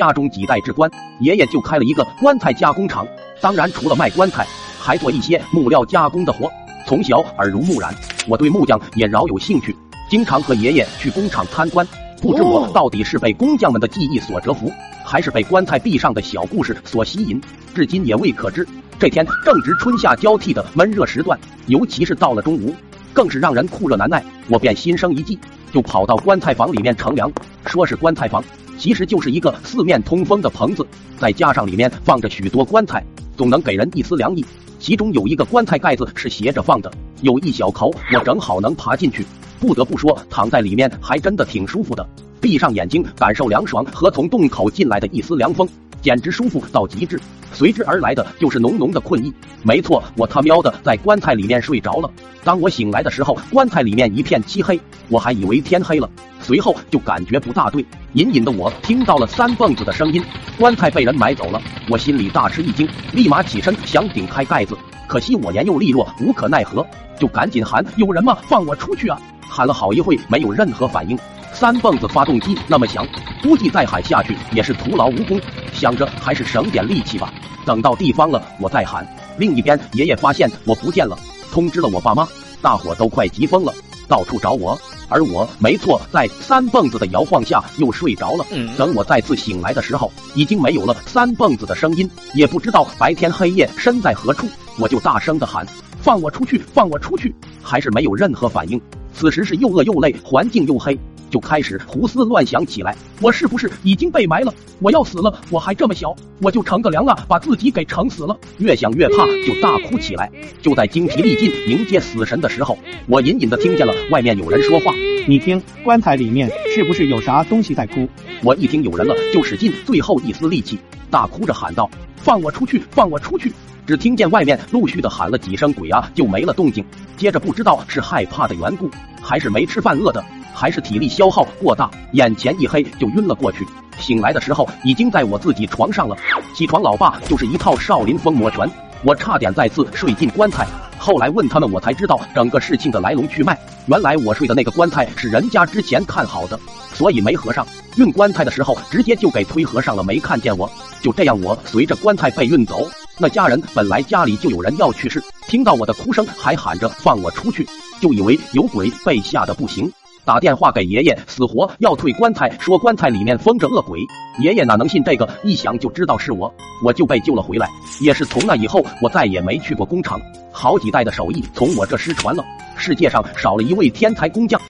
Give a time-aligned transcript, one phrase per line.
[0.00, 3.06] 家中几代至官，爷爷就开了一个棺材加工厂。
[3.38, 4.46] 当然，除了卖棺材，
[4.78, 6.50] 还做一些木料加工的活。
[6.86, 7.94] 从小耳濡目染，
[8.26, 9.76] 我对木匠也饶有兴趣，
[10.08, 11.86] 经常和爷爷去工厂参观。
[12.22, 14.72] 不知我到底是被工匠们的技艺所折服，
[15.04, 17.38] 还是被棺材壁上的小故事所吸引，
[17.74, 18.66] 至今也未可知。
[18.98, 22.74] 这天正值春夏交替的闷热时段，尤其是到了中午，
[23.12, 24.24] 更是让人酷热难耐。
[24.48, 25.38] 我便心生一计，
[25.70, 27.30] 就跑到棺材房里面乘凉。
[27.66, 28.42] 说是棺材房，
[28.80, 30.86] 其实就是一个四面通风的棚子，
[31.18, 33.04] 再加上里面放着许多棺材，
[33.36, 34.42] 总能给人一丝凉意。
[34.78, 39.22] 其中有一个棺材盖子是斜着放的，有一小口，我正好能爬进去。
[39.60, 42.08] 不得不说，躺在里面还真的挺舒服的。
[42.40, 45.68] 闭上眼睛，感受凉爽和从洞口进来的一丝凉风，
[46.00, 47.20] 简直舒服到极致。
[47.52, 49.30] 随之而来的就是浓浓的困意。
[49.62, 52.10] 没错，我他喵的在棺材里面睡着了。
[52.42, 56.08] 当我醒来的时候，棺材里面一片漆黑，我还以为天黑了。
[56.50, 60.20] 随后就感觉不大对，隐隐的我听到了三蹦子的声音，
[60.58, 61.62] 棺材被人买走了。
[61.88, 66.84] 我心里大吃一惊，立马起身想顶开盖子，可惜我年幼力弱，无可奈何，
[67.16, 68.36] 就赶紧喊：“有人吗？
[68.48, 69.16] 放我出去啊！”
[69.48, 71.16] 喊了好一会，没有任何反应。
[71.52, 73.06] 三蹦子发动机那么响，
[73.40, 75.40] 估计再喊下去也是徒劳无功。
[75.72, 77.32] 想着还是省点力气吧，
[77.64, 79.06] 等到地方了我再喊。
[79.38, 81.16] 另一边，爷爷发现我不见了，
[81.52, 82.26] 通知了我爸妈，
[82.60, 83.72] 大伙都快急疯了，
[84.08, 84.76] 到处找我。
[85.10, 88.46] 而我，没错，在三蹦子的摇晃下又睡着了。
[88.78, 94.46] 等我再次醒来的时候，已经没有了三蹦子的声音，也不知道白天黑夜身在何处。
[94.78, 95.66] 我就大声的喊
[96.00, 96.58] ：“放我出去！
[96.72, 98.80] 放我出去！”还是没有任何反应。
[99.12, 100.98] 此时是又饿又累，环境又黑，
[101.30, 102.94] 就开始胡思乱想起来。
[103.20, 104.52] 我是不是已经被埋了？
[104.80, 105.40] 我要死了！
[105.50, 108.36] 我还这么小，我就乘个凉啊，把自己给撑死了。
[108.58, 110.30] 越想越怕，就大哭起来。
[110.60, 114.92] 就在精疲力尽迎接死神的时候，我隐隐的听见了外面有人说话。
[115.28, 118.08] 你听，棺材里面是不是有啥东西在哭？
[118.42, 120.78] 我一听有人了，就使尽最后一丝力气，
[121.10, 122.82] 大哭着喊道：“放我出去！
[122.90, 123.52] 放我出去！”
[123.86, 126.84] 只听见外面陆续的喊了几声“鬼啊”，就没了动静。
[127.16, 128.88] 接着不知道是害怕的缘故，
[129.20, 133.66] 还是没吃饭饿的，还是体力消耗过大，眼前一黑就晕了过去。
[133.98, 136.16] 醒来的时候已经在我自己床上了。
[136.54, 138.68] 起床，老爸就是一套少林风魔拳，
[139.04, 140.66] 我差点再次睡进棺材。
[140.98, 143.58] 后来问他们，我才知道整个事情的来龙去脉。
[143.86, 146.58] 原来我睡的那个棺材是人家之前看好的，
[146.94, 147.66] 所以没合上。
[147.96, 150.70] 运棺材的时候直接就给推合上了，没看见我。
[151.02, 152.88] 就这样，我随着棺材被运走。
[153.18, 157.66] 那家人本来家里就有人要去世，听到我的哭声还喊着放我出去，
[158.00, 159.90] 就以为有鬼，被吓得不行，
[160.24, 164.00] 打电话给爷爷，死活要退棺材，说棺材里面封着恶鬼。
[164.40, 165.28] 爷爷哪能信这个？
[165.42, 166.52] 一想就知道是我，
[166.84, 167.68] 我就被救了回来。
[168.00, 170.20] 也是从那以后，我再也没去过工厂，
[170.52, 172.44] 好几代的手艺从我这失传了，
[172.76, 174.60] 世界上少了一位天才工匠。